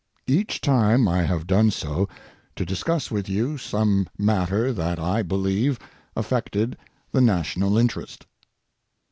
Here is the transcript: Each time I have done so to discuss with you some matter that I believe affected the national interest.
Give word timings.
Each 0.25 0.59
time 0.61 1.07
I 1.07 1.21
have 1.21 1.45
done 1.45 1.69
so 1.69 2.09
to 2.55 2.65
discuss 2.65 3.11
with 3.11 3.29
you 3.29 3.59
some 3.59 4.07
matter 4.17 4.73
that 4.73 4.97
I 4.97 5.21
believe 5.21 5.77
affected 6.15 6.75
the 7.11 7.21
national 7.21 7.77
interest. 7.77 8.25